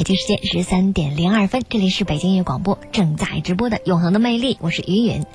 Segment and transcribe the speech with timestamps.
[0.00, 5.26] 北京时间十三点零二分，这里是北京音乐广播正在直播的《永恒的魅力》，我是于允。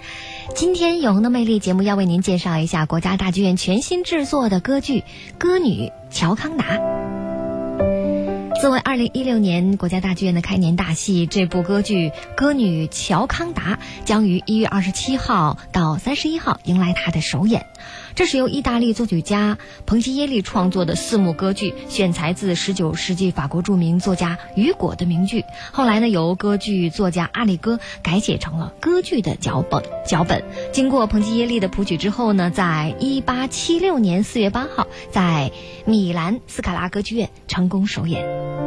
[0.56, 5.02] 今天《永恒的魅力》节目要为您介绍一下国家大剧院全新制作的歌剧
[5.38, 6.80] 《歌女乔康达》。
[8.60, 17.66] 作为二零一六年国家大剧院的开年大戏，这部歌剧《歌女乔康达》将于一月二十七号到三十一号迎来它的首演。
[18.16, 25.44] 这是由意大利作曲家彭吉耶利创作的四幕歌剧，选材自十九世纪法国著名作家雨果的名剧。
[25.74, 29.84] 后来呢，由歌剧作家阿里戈改写成了歌剧的脚本。
[30.08, 30.42] 脚本
[30.72, 35.52] 经过彭吉耶利的谱曲之后呢，在一八七六年四月八号，在
[35.84, 38.65] 米兰斯卡拉歌剧院成功首演。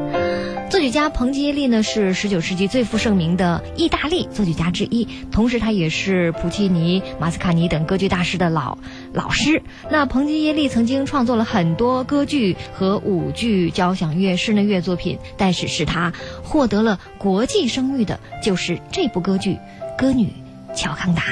[0.70, 8.76] 作曲家彭吉耶利呢是十九世纪最负盛名的意大利作曲家之一，同时他也是普契尼、马斯卡尼等歌剧大师的老
[9.14, 9.62] 老师。
[9.90, 19.54] 那彭吉耶利曾经创作了很多歌剧和舞剧、交响乐、室内乐作品，但是使他获得了国际声誉的，就是这部歌剧
[19.96, 20.28] 《歌女
[20.74, 21.22] 乔康达》。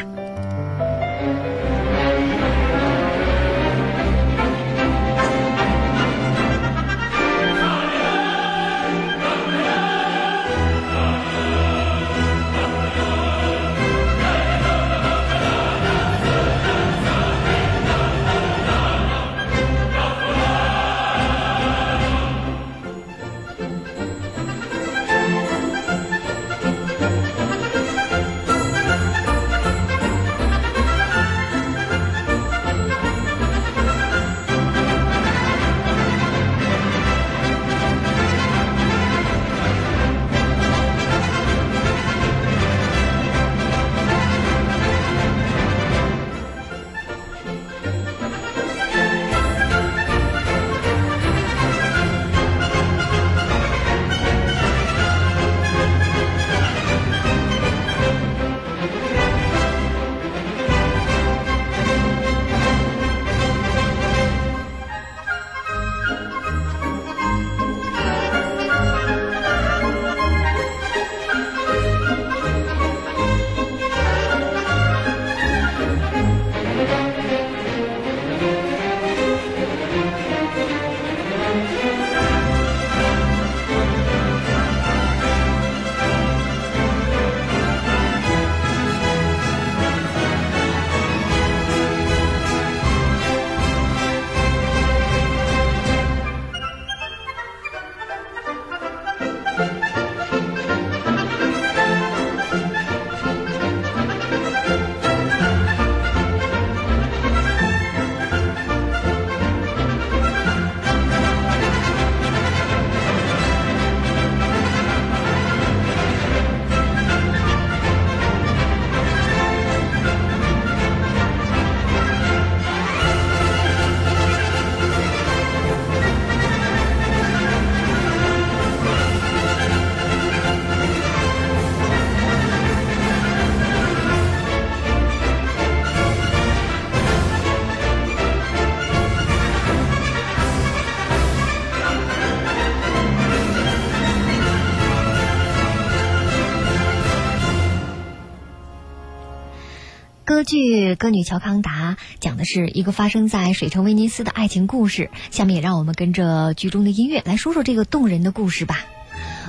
[150.47, 155.11] 剧《歌女乔康达》讲的是一个发生在水城威尼斯的爱情故事。
[155.33, 158.87] 下面也让我们跟着剧中的音乐来说说这个动人的故事吧。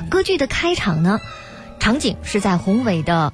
[0.09, 1.19] 歌剧的开场呢，
[1.79, 3.31] 场景是在宏伟的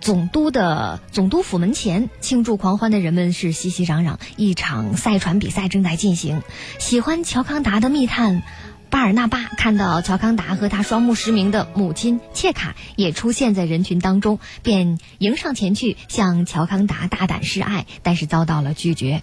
[0.00, 4.16] 总督的总督府门前，庆祝狂欢的人们是熙熙攘攘。
[4.38, 6.42] 一场赛船比赛正在进行，
[6.78, 8.42] 喜欢乔康达的密探。
[8.88, 19.22] 巴尔纳巴看到乔康达和他双目失明的母亲切卡也出现在人群当中，便迎上前去向乔康达大胆示爱，但是遭到了拒绝。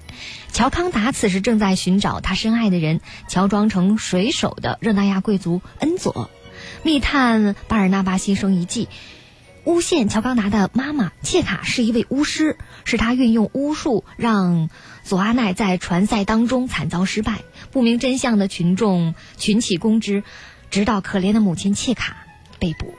[0.52, 6.30] 乔康达此时正在寻找他深爱的人，乔装成水手的热那亚贵族恩佐。
[6.84, 8.88] 密探巴尔纳巴心生一计。
[9.66, 14.70] 诬陷乔刚达的妈妈切卡是一位巫师，是他运用巫术让
[15.04, 17.40] 佐阿奈在船赛当中惨遭失败。
[17.72, 20.24] 不明真相的群众群起攻之，
[20.70, 22.18] 直到可怜的母亲切卡
[22.60, 22.94] 被捕。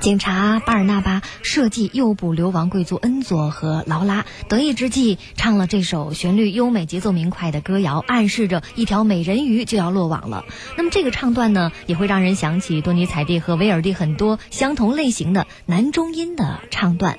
[0.00, 10.46] 警察巴尔纳巴设计诱捕流亡贵族恩佐和劳拉，得意之际唱了这首旋律优美、节奏明快的歌谣，暗示着一条美人鱼就要落网了。
[10.78, 17.18] 那么这个唱段呢，也会让人想起多尼采蒂和威尔蒂很多相同类型的男中音的唱段。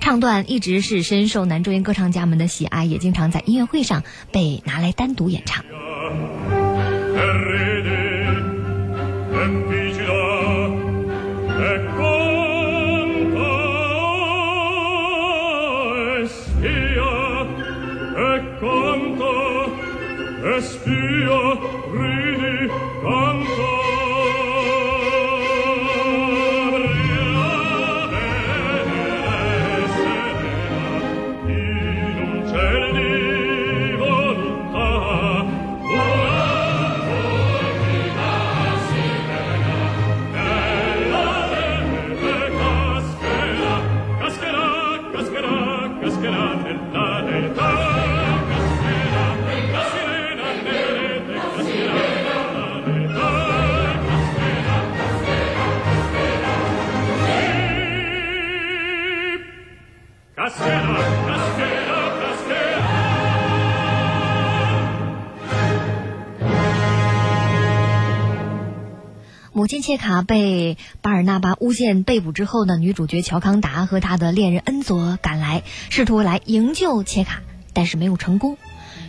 [0.00, 5.64] 唱段一直是深受男中音歌唱家们的喜爱，也经常在音乐会上被拿来单独演唱。
[20.52, 21.71] respiro
[69.72, 77.40] 金切卡被巴尔纳巴诬陷被捕之后呢，女主角乔康达和他的恋人恩佐赶来，试图来营救切卡，
[77.72, 78.58] 但是没有成功。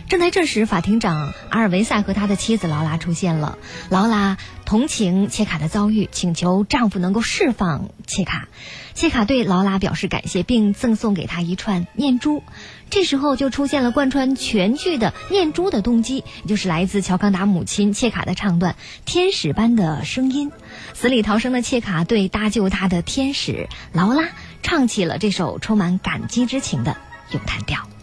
[0.08, 3.58] 正在这时，法庭长阿尔维塞和他的妻子劳拉出现了。
[3.88, 8.48] 劳拉同情切卡的遭遇，请求丈夫能够释放切卡。
[8.92, 12.42] 切卡对劳拉表示感谢，并赠送给她一串念珠。
[12.90, 18.72] 这时候就出现了贯穿全剧的念珠的动机，也就是来自乔康达母亲切卡的唱段
[19.06, 20.50] 《天使般的声音》。
[20.92, 24.28] 死里逃生的切卡对搭救他的天使劳拉
[24.62, 26.96] 唱起了这首充满感激之情的
[27.30, 27.93] 咏叹调。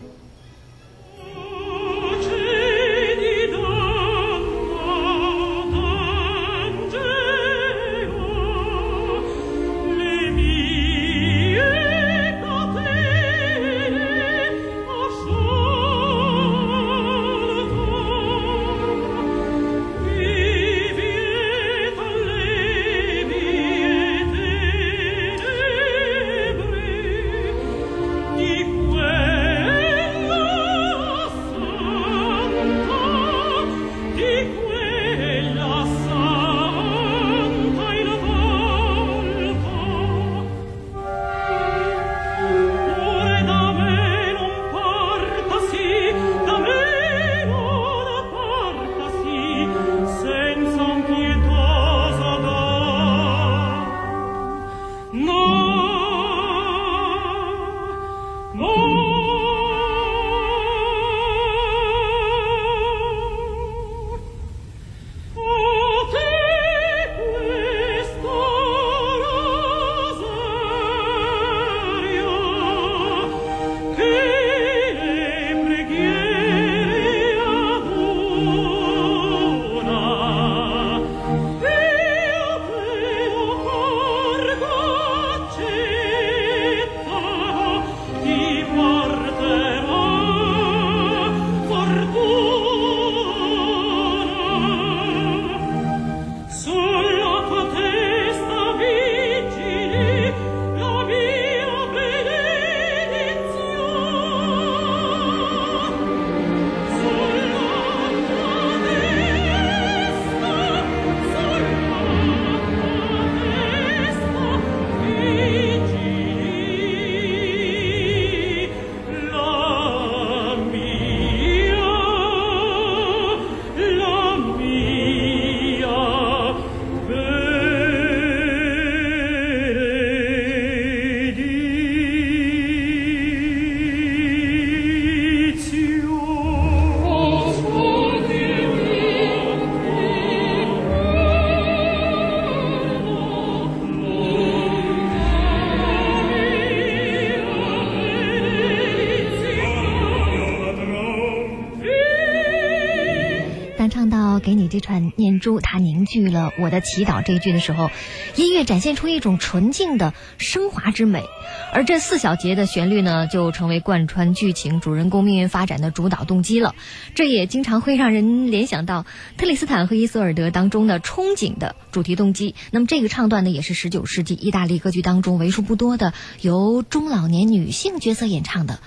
[154.81, 157.89] 串念珠，它凝聚了我的祈祷这一句的时候，
[158.35, 161.23] 音乐展现出一种纯净的升华之美，
[161.71, 166.75] 而这四小节的旋律呢，就成为贯穿剧情主人公命运发展的主导动机了。
[167.15, 169.03] 这也经常会让人联想到
[169.37, 172.55] 《特里斯坦和伊索尔德》当中的憧憬的主题动机。
[172.71, 178.79] 那么这个唱段呢，也是十九世纪意大利歌剧当中为数不多的由中老年女性角色演唱的。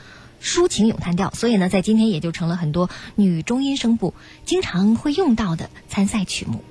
[0.44, 4.12] 抒情咏叹调，所以呢，在今天也就成了很多女中音声部
[4.44, 6.62] 经常会用到的参赛曲目。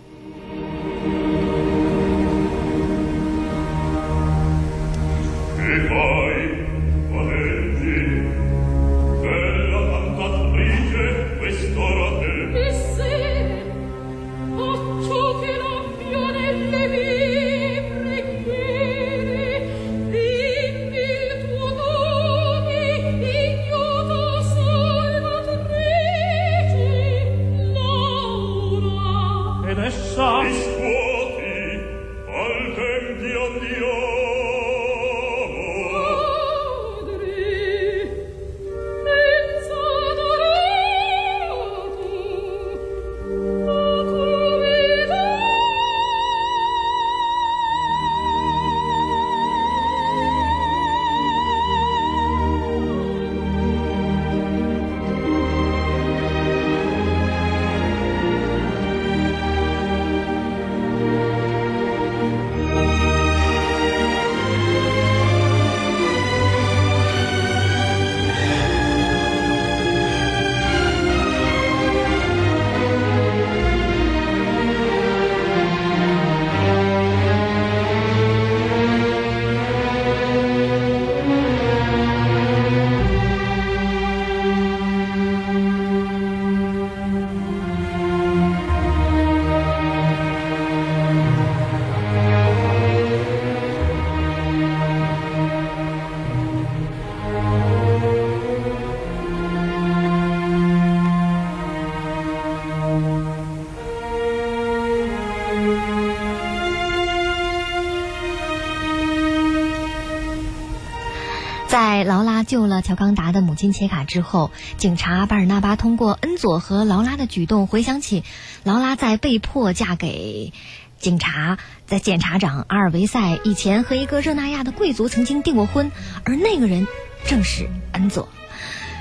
[112.44, 118.24] 救了乔康达的母亲切卡之后，警察巴尔纳巴通过恩佐和劳拉的举动，回想起
[118.64, 120.54] 劳拉在被迫嫁给
[121.00, 125.92] 警察、在检察长阿尔维塞以前和一个热那亚的贵族曾经订过婚，
[126.24, 126.88] 而那个人
[127.26, 128.30] 正是恩佐。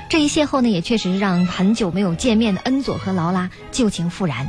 [0.09, 4.47] 这一邂逅呢，也确实让很久没有见面的恩佐和劳拉旧情复燃。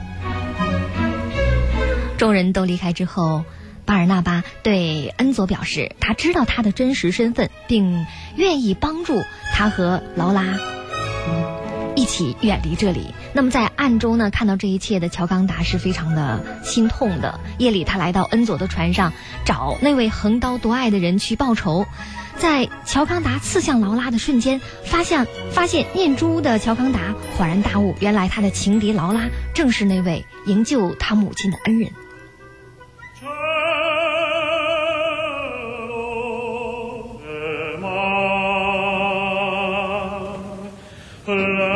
[2.16, 3.44] 众人都离开之后。
[3.85, 9.23] 巴尔纳巴对恩佐表示，他知道他的真实身份，并愿意帮助
[9.53, 10.45] 他和劳拉
[11.95, 13.14] 一起远离这里。
[13.35, 17.38] 那么在暗中呢，看到这一切的乔康达是非常的心痛的。
[17.59, 19.12] 夜里，他来到恩佐的船上，
[19.45, 21.87] 找那位横刀夺爱的人去报仇。
[22.37, 31.93] 在乔康达刺向劳拉的瞬间，发现发现念珠的乔康达恍然大悟，原来他的情敌劳拉正是那位营救他母亲的恩人。
[41.26, 41.74] 歌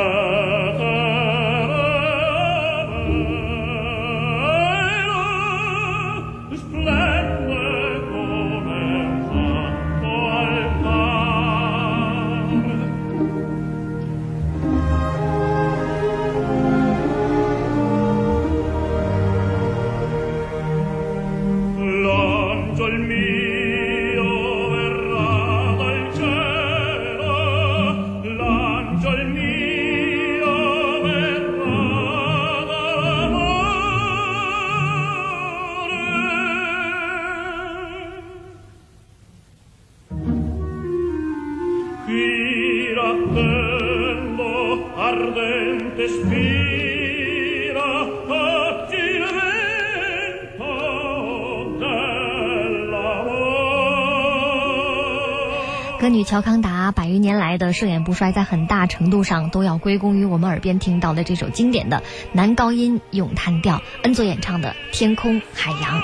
[56.28, 66.00] 乔康达百余年来的盛演不衰，在很大程度上都要归功于我们耳边听到的这首经典的男高音咏叹调恩佐演唱的《天空海洋》。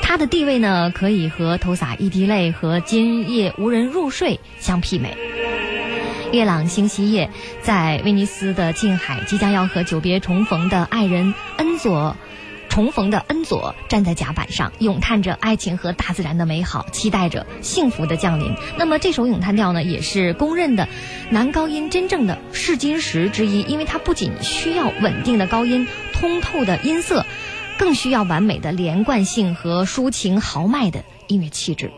[0.00, 5.14] 它的地位呢，可以和《投洒一滴泪》和《今夜无人入睡》相媲美。
[6.32, 7.28] 月朗星稀夜，
[7.60, 12.16] 在威尼斯的近海，即将要和久别重逢的爱人恩佐。
[12.78, 18.54] 重逢的恩佐站在甲板上，咏叹着爱情和大自然的美好，期待着幸福的降临。
[18.76, 20.88] 那么这首咏叹调呢，也是公认的
[21.28, 25.88] 男高音真正的试金石之一，因为它不仅需要稳定的高音。
[26.12, 27.26] 通透的音色，
[27.80, 31.90] 更需要完美的连贯性和抒情豪迈的音乐气质。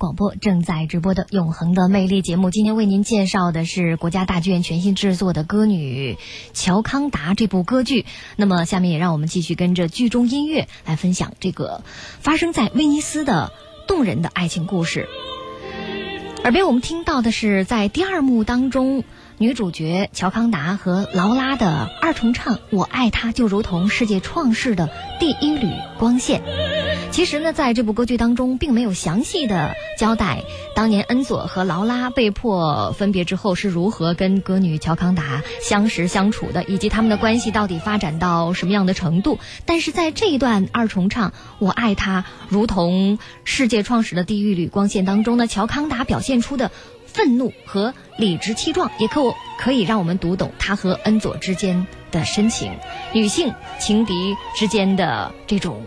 [0.00, 2.50] 广播正在直播的《永恒的魅力》节目。
[2.50, 6.16] 今天为您介绍的是国家大剧院全新制作的歌女
[6.54, 8.06] 乔康达这部歌剧。
[8.34, 11.84] 那么，下面也让我们继续跟着剧中音乐来分享这个
[12.18, 13.52] 发生在威尼斯的
[13.86, 15.06] 动人的爱情故事。
[16.44, 19.04] 耳边我们听到的是在第二幕当中，
[19.36, 24.88] 女主角乔康达和劳拉的二重唱：“我爱他，就如同世界创世的
[25.20, 26.40] 第一缕光线。”
[27.10, 30.44] 其实呢，在这部歌剧当中，并没有详细的交代
[30.74, 39.38] 当年恩佐和劳拉被迫分别之后是如何跟歌女乔康达相识相处的，以及他们的关系到底发展到什么样的程度。
[39.66, 46.70] 但是在这一段二重唱“我爱他，如同世界创始的第一缕光线”当中呢，乔康达表现出的
[47.06, 52.72] 愤怒和理直气壮，也可可以让我们读懂他和恩佐之间的深情，
[53.12, 55.82] 女性情敌之间的这种。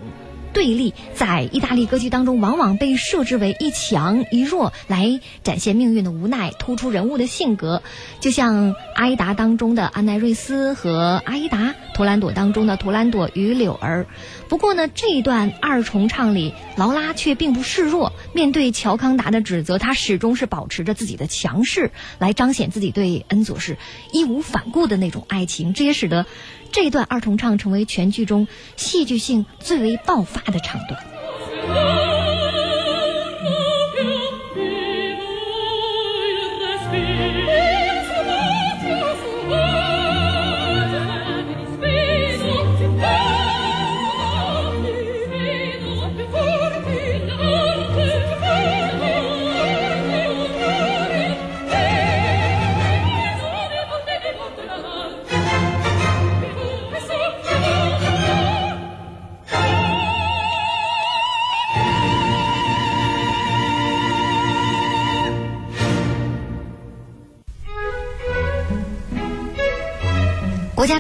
[0.54, 7.82] 对立在意大利歌剧当中，往往被设置为一强一弱，来展现命运的无奈，突出人物的性格。
[8.20, 11.58] 就像《阿依达》当中的安奈瑞斯和阿依达，
[11.96, 14.06] 《图兰朵》当中的图兰朵与柳儿。
[14.48, 18.14] 不过呢，这一段二重唱里，劳拉却并不示弱。
[18.34, 23.78] 面对乔康达的指责，她始终是保持着自己的强势，来彰显自己对恩佐是
[24.12, 25.74] 义无反顾的那种爱情。
[25.74, 26.26] 这也使得。
[26.72, 32.13] 这一段二重唱成为全剧中戏剧性最为爆发它的长短。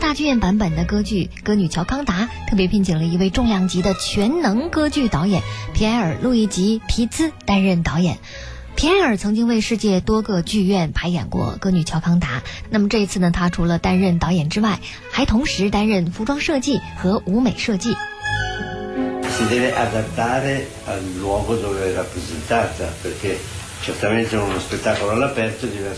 [0.03, 5.41] 大剧院版本的歌剧《歌女乔康达》特别聘请了一位重量级的全能歌剧导演
[5.73, 8.17] 皮埃尔·路易吉·皮兹担任导演。
[8.75, 12.39] 皮埃尔曾经为世界多个剧院排演过《歌女乔康达》，
[12.69, 14.77] 那么这一次呢，他除了担任导演之外，
[15.09, 17.95] 还同时担任服装设计和舞美设计。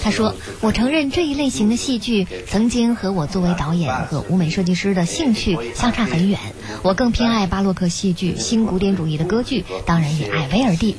[0.02, 6.40] 他说：“我承认这一类型的戏剧曾经和我作为导演和舞美设计师的兴趣相差很远。
[6.82, 10.96] 我更偏爱巴洛克戏剧、新古典主义的歌剧，当然也爱威尔第。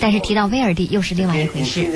[0.00, 1.86] 但是提到威尔第又是另外一回事。”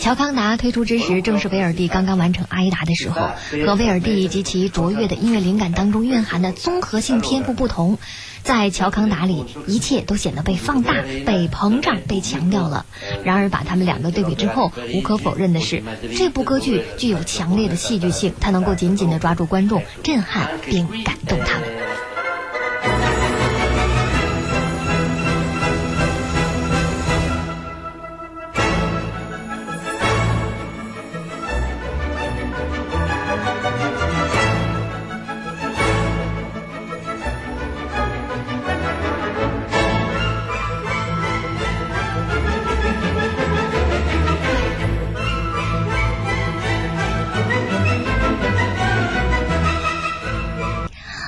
[0.00, 3.30] 乔康达推出之时，正是威尔第刚刚完成《阿依达》的时候。
[3.66, 7.98] 和威尔第及其卓越的音乐灵感当中蕴含的综合性天赋不同。
[8.44, 10.92] 在乔康达里，一切都显得被放大、
[11.24, 12.84] 被膨胀、被强调了。
[13.24, 15.82] 然而，把他们两个对比之后，无可否认的是，
[16.14, 21.68] 这部歌剧具有强烈的戏剧性，它能够紧紧地抓住观众，震撼并感动他们。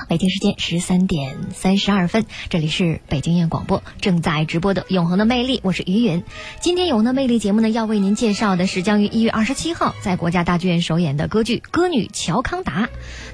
[0.07, 6.23] 北京时间十三点三十二分，这里是北京音乐广播正在直播的《永恒的魅力》，我是于云。
[6.61, 12.85] 今天《永恒的魅力》节目呢，要为您介绍的是将于一月二十七号在国家大剧院首演的歌剧《歌女乔康达》。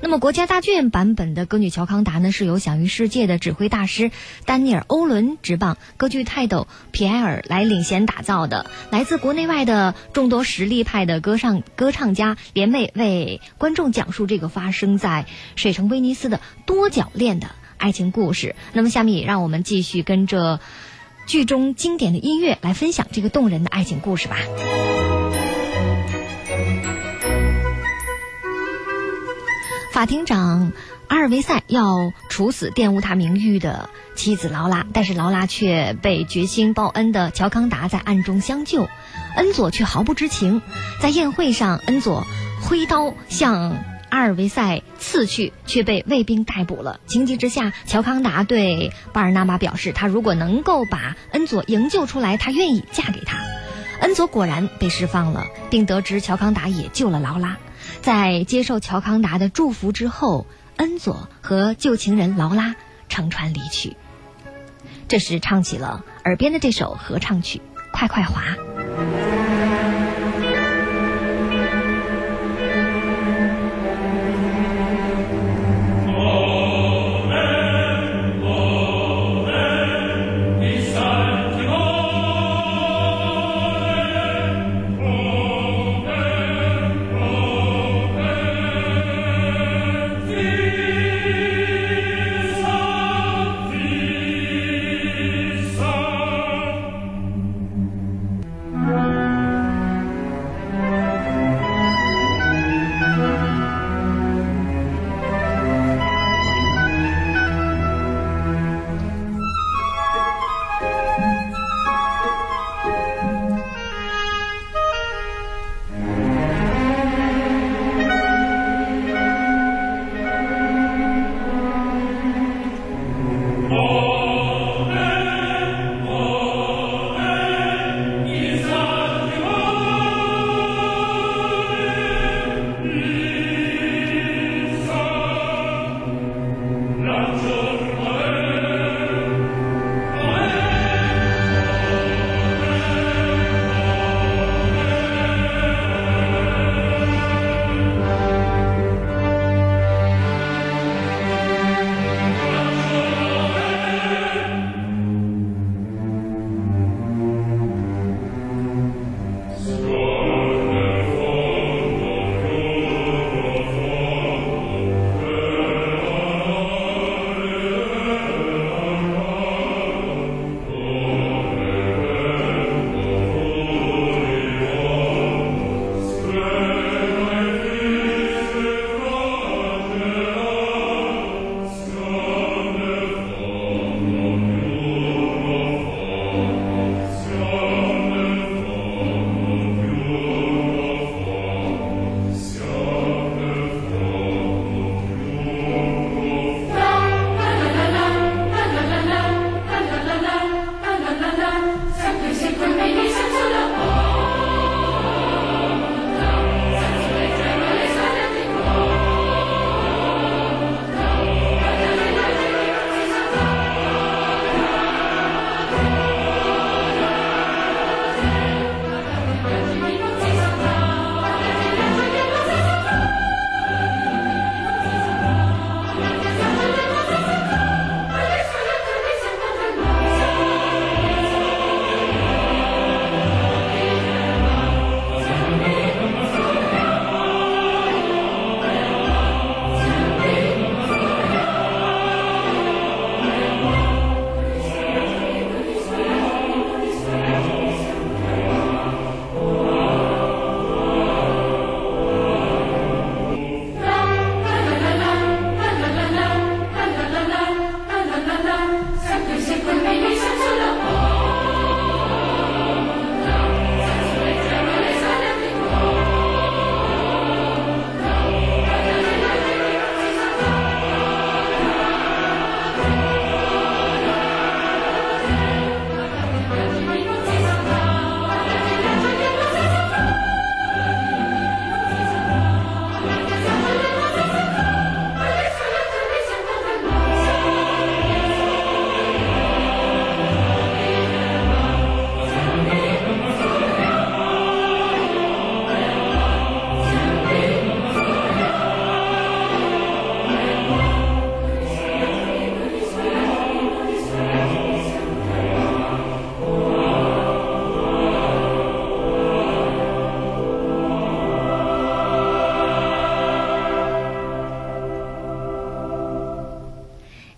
[0.02, 4.10] 那么，国家大剧院版本的《歌女乔康达》呢，是由享誉世界的指挥大师
[4.46, 8.66] 丹尼尔·欧伦执棒，歌剧泰斗皮埃尔来领衔打造的。
[8.90, 16.42] 来自国内外的众多实力派的歌唱歌唱家联袂为观众讲述这个发生在水城威尼斯的。
[16.66, 17.48] 多角恋的
[17.78, 18.56] 爱情故事。
[18.74, 20.60] 那么，下面也让我们继续跟着
[21.26, 24.38] 剧中经典的音乐来分享这个动人的爱情故事吧。
[29.92, 30.72] 法庭长
[31.08, 38.90] 阿尔维塞要处死玷污他名誉的妻子劳拉，但是劳拉却被决心报恩的乔康达在暗中相救，
[39.36, 40.64] 恩佐却毫不知情。
[41.00, 42.26] 在宴会上，恩佐
[42.60, 43.93] 挥刀向。
[44.14, 47.00] 阿尔维塞刺去，却被卫兵逮捕了。
[47.08, 53.40] 情急之下，乔康达对巴尔纳巴表示，他如果能够把恩佐营救出来，他愿意嫁给他。
[54.02, 57.58] 恩佐果然被释放了，并得知乔康达也救了劳拉。
[58.02, 60.46] 在接受乔康达的祝福之后，
[60.76, 62.76] 恩佐和旧情人劳拉
[63.10, 63.98] 乘船离去。
[65.08, 67.60] 这时，唱起了耳边的这首合唱曲
[67.92, 68.44] 《快快滑》。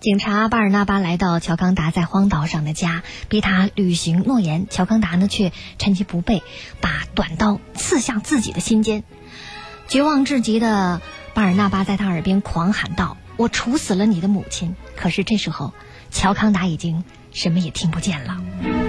[0.05, 4.67] 警察巴尔纳巴来到乔康达在荒岛上的家，逼他履行诺言。
[4.69, 6.43] 乔康达呢却趁其不备，
[6.79, 9.03] 把短刀刺向自己的心间。
[9.87, 11.01] 绝望至极的
[11.33, 15.73] 巴尔纳巴在他耳边狂喊道：“我处死了你的母亲！”可是这时候，
[16.11, 18.84] 乔康达已经什么也听不见了。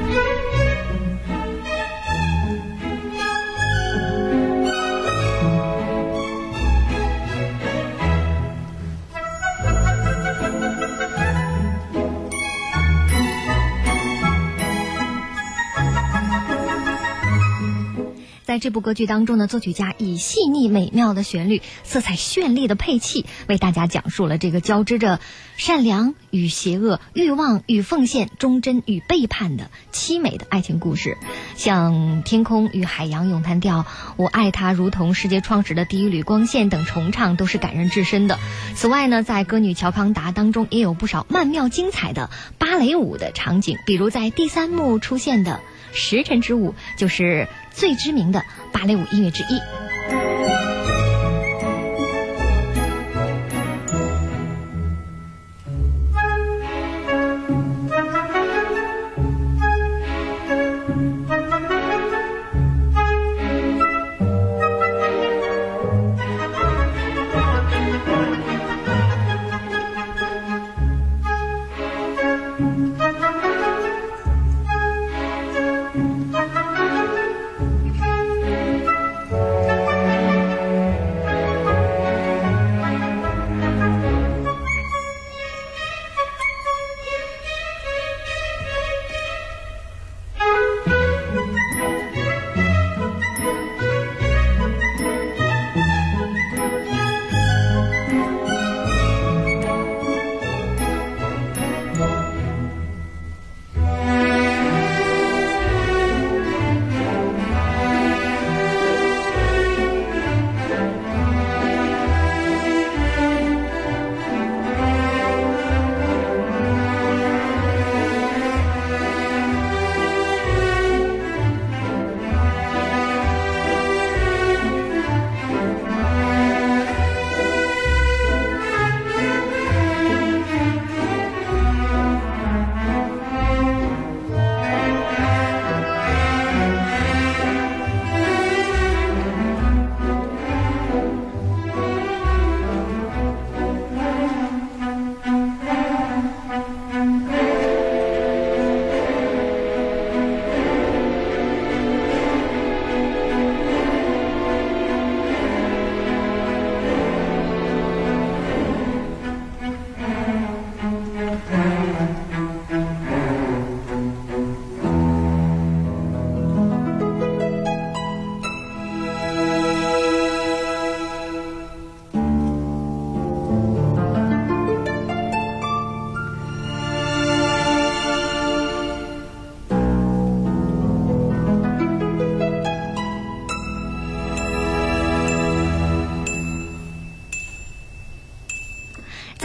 [18.57, 25.21] 在这部歌剧当中呢，作曲家以细腻美妙的旋律、色彩绚丽的配器，为大家讲述了这个交织着
[25.59, 31.19] 善良与邪恶、欲望与奉献、忠贞与背叛的凄美的爱情故事。
[31.55, 31.93] 像
[32.23, 33.81] 《天空与海洋咏叹调》
[34.17, 38.39] 《我爱他如同世界创始的第一缕光线》等重唱都是感人至深的。
[38.75, 45.61] 此外呢，在歌女乔康达当中也有不少曼妙精彩的芭蕾舞的场景，比如在第三幕出现的。
[45.99, 49.86] 时辰之舞就是最知名的芭蕾舞音乐之一。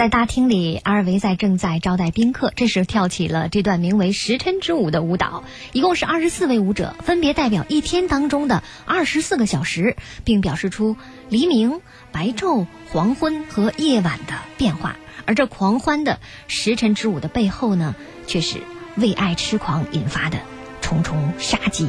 [0.01, 5.43] 在大厅里，阿尔维塞正在招待宾客，这时跳起了这段名为《时辰之舞》的舞蹈。
[5.73, 10.97] 一共是二十四位舞者，分别代表一天当中的二十四个小时，并表示出
[11.29, 14.95] 黎明、白昼、黄昏和夜晚的变化。
[15.27, 17.93] 而这狂欢的时辰之舞的背后呢，
[18.25, 18.57] 却是
[18.95, 20.39] 为爱痴狂引发的
[20.81, 21.87] 重重杀机。